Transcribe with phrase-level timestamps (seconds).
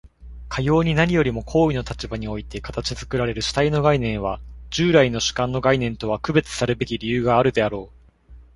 [0.49, 8.11] かように何よりも行為の立場において形作られる主体の概念は、従来の主観の概念とは区別さるべき理由があるであろう。